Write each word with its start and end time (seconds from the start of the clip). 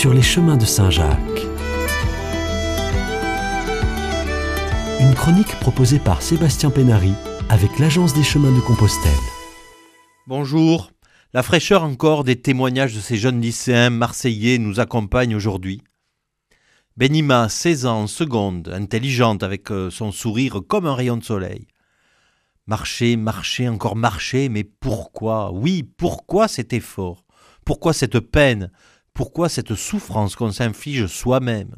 sur 0.00 0.14
les 0.14 0.22
chemins 0.22 0.56
de 0.56 0.64
Saint-Jacques. 0.64 1.46
Une 4.98 5.14
chronique 5.14 5.54
proposée 5.60 5.98
par 5.98 6.22
Sébastien 6.22 6.70
Pénary 6.70 7.12
avec 7.50 7.78
l'Agence 7.78 8.14
des 8.14 8.22
chemins 8.22 8.50
de 8.50 8.60
Compostelle. 8.60 9.12
Bonjour. 10.26 10.90
La 11.34 11.42
fraîcheur 11.42 11.82
encore 11.82 12.24
des 12.24 12.40
témoignages 12.40 12.94
de 12.94 13.00
ces 13.00 13.18
jeunes 13.18 13.42
lycéens 13.42 13.90
marseillais 13.90 14.56
nous 14.56 14.80
accompagne 14.80 15.36
aujourd'hui. 15.36 15.82
Benima, 16.96 17.50
16 17.50 17.84
ans, 17.84 18.06
seconde, 18.06 18.70
intelligente 18.70 19.42
avec 19.42 19.70
euh, 19.70 19.90
son 19.90 20.12
sourire 20.12 20.62
comme 20.66 20.86
un 20.86 20.94
rayon 20.94 21.18
de 21.18 21.24
soleil. 21.24 21.66
Marcher, 22.66 23.16
marcher, 23.16 23.68
encore 23.68 23.96
marcher, 23.96 24.48
mais 24.48 24.64
pourquoi? 24.64 25.52
Oui, 25.52 25.82
pourquoi 25.82 26.48
cet 26.48 26.72
effort? 26.72 27.26
Pourquoi 27.66 27.92
cette 27.92 28.20
peine? 28.20 28.70
Pourquoi 29.20 29.50
cette 29.50 29.74
souffrance 29.74 30.34
qu'on 30.34 30.50
s'inflige 30.50 31.06
soi-même? 31.06 31.76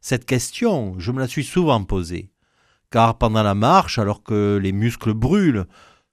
Cette 0.00 0.24
question, 0.24 0.94
je 1.00 1.10
me 1.10 1.18
la 1.18 1.26
suis 1.26 1.42
souvent 1.42 1.82
posée. 1.82 2.30
Car 2.92 3.18
pendant 3.18 3.42
la 3.42 3.56
marche, 3.56 3.98
alors 3.98 4.22
que 4.22 4.60
les 4.62 4.70
muscles 4.70 5.12
brûlent, 5.12 5.66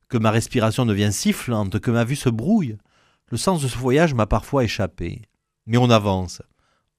que 0.10 0.18
ma 0.18 0.32
respiration 0.32 0.88
devient 0.88 1.14
sifflante, 1.14 1.80
que 1.80 1.92
ma 1.92 2.04
vue 2.04 2.16
se 2.16 2.30
brouille, 2.30 2.80
le 3.30 3.38
sens 3.38 3.62
de 3.62 3.68
ce 3.68 3.78
voyage 3.78 4.16
m'a 4.16 4.26
parfois 4.26 4.64
échappé. 4.64 5.22
Mais 5.68 5.78
on 5.78 5.92
avance, 5.92 6.42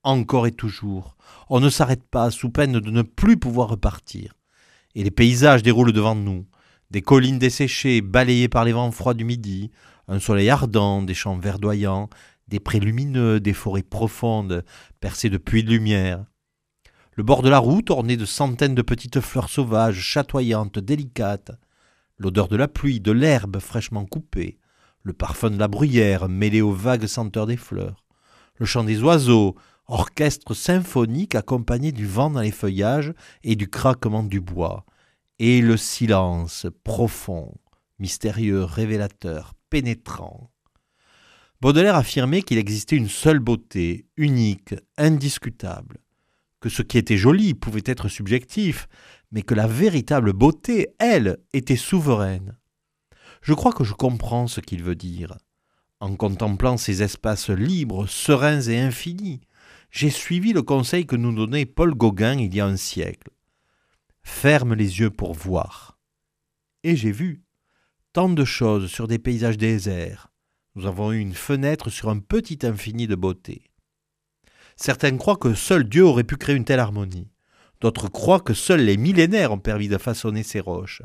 encore 0.04 0.46
et 0.46 0.52
toujours. 0.52 1.16
On 1.50 1.58
ne 1.58 1.68
s'arrête 1.68 2.04
pas, 2.08 2.30
sous 2.30 2.50
peine 2.50 2.78
de 2.78 2.90
ne 2.92 3.02
plus 3.02 3.38
pouvoir 3.38 3.70
repartir. 3.70 4.34
Et 4.94 5.02
les 5.02 5.10
paysages 5.10 5.64
déroulent 5.64 5.92
devant 5.92 6.14
nous. 6.14 6.46
Des 6.92 7.02
collines 7.02 7.40
desséchées, 7.40 8.02
balayées 8.02 8.48
par 8.48 8.64
les 8.64 8.72
vents 8.72 8.92
froids 8.92 9.14
du 9.14 9.24
midi, 9.24 9.72
un 10.06 10.20
soleil 10.20 10.50
ardent, 10.50 11.02
des 11.02 11.14
champs 11.14 11.38
verdoyants, 11.38 12.08
des 12.48 12.60
prés 12.60 12.80
lumineux, 12.80 13.40
des 13.40 13.52
forêts 13.52 13.82
profondes, 13.82 14.64
percées 15.00 15.30
de 15.30 15.38
puits 15.38 15.64
de 15.64 15.70
lumière. 15.70 16.24
Le 17.16 17.22
bord 17.22 17.42
de 17.42 17.48
la 17.48 17.58
route 17.58 17.90
orné 17.90 18.16
de 18.16 18.24
centaines 18.24 18.74
de 18.74 18.82
petites 18.82 19.20
fleurs 19.20 19.48
sauvages, 19.48 20.00
chatoyantes, 20.00 20.78
délicates. 20.78 21.52
L'odeur 22.18 22.48
de 22.48 22.56
la 22.56 22.68
pluie, 22.68 23.00
de 23.00 23.12
l'herbe 23.12 23.58
fraîchement 23.60 24.04
coupée, 24.04 24.58
le 25.02 25.12
parfum 25.12 25.50
de 25.50 25.58
la 25.58 25.68
bruyère 25.68 26.28
mêlé 26.28 26.60
aux 26.60 26.72
vagues 26.72 27.06
senteurs 27.06 27.46
des 27.46 27.56
fleurs, 27.56 28.04
le 28.56 28.66
chant 28.66 28.84
des 28.84 29.02
oiseaux, 29.02 29.54
orchestre 29.86 30.54
symphonique 30.54 31.34
accompagné 31.34 31.92
du 31.92 32.06
vent 32.06 32.30
dans 32.30 32.40
les 32.40 32.50
feuillages 32.50 33.12
et 33.42 33.54
du 33.54 33.68
craquement 33.68 34.22
du 34.22 34.40
bois, 34.40 34.86
et 35.38 35.60
le 35.60 35.76
silence 35.76 36.66
profond, 36.84 37.54
mystérieux, 37.98 38.64
révélateur, 38.64 39.54
pénétrant. 39.70 40.50
Baudelaire 41.64 41.96
affirmait 41.96 42.42
qu'il 42.42 42.58
existait 42.58 42.94
une 42.94 43.08
seule 43.08 43.38
beauté, 43.38 44.04
unique, 44.18 44.74
indiscutable, 44.98 45.96
que 46.60 46.68
ce 46.68 46.82
qui 46.82 46.98
était 46.98 47.16
joli 47.16 47.54
pouvait 47.54 47.80
être 47.86 48.08
subjectif, 48.08 48.86
mais 49.32 49.40
que 49.40 49.54
la 49.54 49.66
véritable 49.66 50.34
beauté, 50.34 50.88
elle, 50.98 51.38
était 51.54 51.76
souveraine. 51.76 52.58
Je 53.40 53.54
crois 53.54 53.72
que 53.72 53.82
je 53.82 53.94
comprends 53.94 54.46
ce 54.46 54.60
qu'il 54.60 54.82
veut 54.82 54.94
dire. 54.94 55.38
En 56.00 56.14
contemplant 56.16 56.76
ces 56.76 57.02
espaces 57.02 57.48
libres, 57.48 58.06
sereins 58.06 58.60
et 58.60 58.78
infinis, 58.78 59.40
j'ai 59.90 60.10
suivi 60.10 60.52
le 60.52 60.60
conseil 60.60 61.06
que 61.06 61.16
nous 61.16 61.34
donnait 61.34 61.64
Paul 61.64 61.94
Gauguin 61.94 62.38
il 62.38 62.54
y 62.54 62.60
a 62.60 62.66
un 62.66 62.76
siècle. 62.76 63.30
Ferme 64.22 64.74
les 64.74 65.00
yeux 65.00 65.08
pour 65.08 65.32
voir. 65.32 65.98
Et 66.82 66.94
j'ai 66.94 67.10
vu 67.10 67.42
tant 68.12 68.28
de 68.28 68.44
choses 68.44 68.90
sur 68.90 69.08
des 69.08 69.18
paysages 69.18 69.56
déserts. 69.56 70.28
Nous 70.74 70.86
avons 70.86 71.12
eu 71.12 71.18
une 71.18 71.34
fenêtre 71.34 71.90
sur 71.90 72.08
un 72.08 72.18
petit 72.18 72.58
infini 72.64 73.06
de 73.06 73.14
beauté. 73.14 73.70
Certains 74.76 75.16
croient 75.16 75.36
que 75.36 75.54
seul 75.54 75.84
Dieu 75.84 76.04
aurait 76.04 76.24
pu 76.24 76.36
créer 76.36 76.56
une 76.56 76.64
telle 76.64 76.80
harmonie. 76.80 77.30
D'autres 77.80 78.08
croient 78.08 78.40
que 78.40 78.54
seuls 78.54 78.84
les 78.84 78.96
millénaires 78.96 79.52
ont 79.52 79.58
permis 79.58 79.88
de 79.88 79.98
façonner 79.98 80.42
ces 80.42 80.60
roches. 80.60 81.02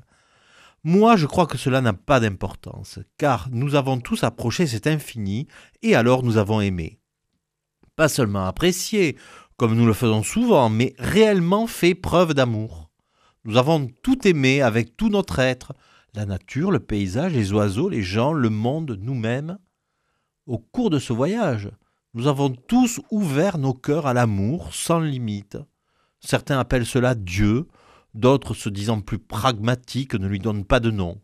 Moi, 0.84 1.18
je 1.18 1.26
crois 1.26 1.46
que 1.46 1.58
cela 1.58 1.82
n'a 1.82 1.94
pas 1.94 2.20
d'importance, 2.20 3.00
car 3.18 3.50
nous 3.52 3.76
avons 3.76 4.00
tous 4.00 4.24
approché 4.24 4.66
cet 4.66 4.88
infini, 4.88 5.48
et 5.82 5.94
alors 5.96 6.24
nous 6.24 6.38
avons 6.38 6.62
aimé 6.62 7.00
pas 8.00 8.08
seulement 8.08 8.46
apprécié, 8.46 9.18
comme 9.58 9.76
nous 9.76 9.86
le 9.86 9.92
faisons 9.92 10.24
souvent, 10.24 10.70
mais 10.70 10.96
réellement 11.00 11.68
fait 11.68 11.96
preuve 11.96 12.34
d'amour. 12.34 12.90
Nous 13.44 13.58
avons 13.58 13.90
tout 14.04 14.26
aimé 14.26 14.62
avec 14.62 14.96
tout 14.96 15.10
notre 15.10 15.40
être, 15.40 15.74
la 16.14 16.26
nature, 16.26 16.72
le 16.72 16.80
paysage, 16.80 17.34
les 17.34 17.54
oiseaux, 17.54 17.90
les 17.90 18.04
gens, 18.04 18.34
le 18.34 18.50
monde, 18.50 18.98
nous-mêmes. 19.02 19.58
Au 20.46 20.58
cours 20.58 20.90
de 20.90 21.00
ce 21.00 21.14
voyage, 21.14 21.70
nous 22.14 22.28
avons 22.28 22.50
tous 22.50 23.00
ouvert 23.12 23.58
nos 23.58 23.74
cœurs 23.74 24.08
à 24.08 24.14
l'amour 24.14 24.74
sans 24.74 25.00
limite. 25.00 25.58
Certains 26.20 26.60
appellent 26.60 26.86
cela 26.86 27.16
Dieu, 27.16 27.68
d'autres, 28.14 28.54
se 28.54 28.70
disant 28.70 29.02
plus 29.02 29.20
pragmatiques, 29.20 30.16
ne 30.16 30.28
lui 30.28 30.40
donnent 30.40 30.66
pas 30.66 30.80
de 30.80 30.92
nom. 30.92 31.22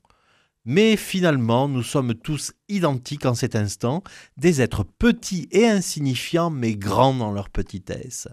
Mais 0.63 0.96
finalement, 0.96 1.67
nous 1.67 1.84
sommes 1.84 2.16
tous 2.16 2.53
identiques 2.69 3.25
en 3.25 3.35
cet 3.35 3.56
instant, 3.56 4.03
des 4.38 4.62
êtres 4.62 4.84
petits 4.84 5.47
et 5.52 5.67
insignifiants, 5.67 6.50
mais 6.50 6.75
grands 6.75 7.13
dans 7.13 7.31
leur 7.31 7.50
petitesse. 7.50 8.28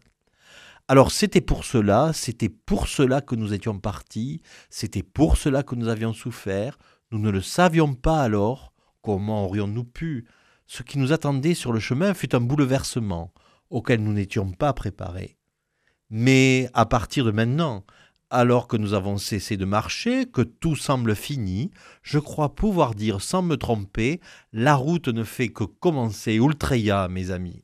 Alors 0.88 1.12
c'était 1.12 1.40
pour 1.40 1.64
cela, 1.64 2.12
c'était 2.12 2.48
pour 2.48 2.88
cela 2.88 3.20
que 3.20 3.34
nous 3.34 3.54
étions 3.54 3.78
partis, 3.78 4.42
c'était 4.68 5.02
pour 5.02 5.36
cela 5.36 5.62
que 5.62 5.74
nous 5.74 5.88
avions 5.88 6.12
souffert, 6.12 6.78
nous 7.12 7.18
ne 7.18 7.30
le 7.30 7.40
savions 7.40 7.94
pas 7.94 8.22
alors, 8.22 8.72
comment 9.00 9.44
aurions-nous 9.44 9.84
pu? 9.84 10.26
Ce 10.66 10.82
qui 10.82 10.98
nous 10.98 11.12
attendait 11.12 11.54
sur 11.54 11.72
le 11.72 11.80
chemin 11.80 12.14
fut 12.14 12.34
un 12.34 12.40
bouleversement, 12.40 13.32
auquel 13.70 14.02
nous 14.02 14.12
n'étions 14.12 14.50
pas 14.50 14.72
préparés. 14.72 15.36
Mais 16.10 16.68
à 16.74 16.84
partir 16.84 17.24
de 17.24 17.30
maintenant, 17.30 17.84
alors 18.28 18.66
que 18.66 18.76
nous 18.76 18.94
avons 18.94 19.18
cessé 19.18 19.56
de 19.56 19.64
marcher, 19.64 20.26
que 20.26 20.42
tout 20.42 20.74
semble 20.74 21.14
fini, 21.14 21.70
je 22.02 22.18
crois 22.18 22.54
pouvoir 22.54 22.94
dire 22.94 23.20
sans 23.20 23.42
me 23.42 23.56
tromper, 23.56 24.20
la 24.52 24.74
route 24.74 25.08
ne 25.08 25.22
fait 25.22 25.48
que 25.48 25.64
commencer 25.64 26.34
Ultreya, 26.34 27.08
mes 27.08 27.30
amis. 27.30 27.62